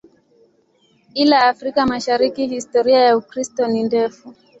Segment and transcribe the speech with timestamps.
[1.13, 4.35] Ila Afrika Mashariki historia ya Ukristo si ndefu.